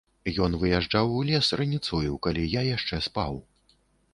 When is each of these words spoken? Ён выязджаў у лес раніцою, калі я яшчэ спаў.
Ён 0.45 0.55
выязджаў 0.61 1.11
у 1.17 1.19
лес 1.29 1.51
раніцою, 1.61 2.15
калі 2.27 2.47
я 2.59 2.65
яшчэ 2.71 2.95
спаў. 3.11 3.39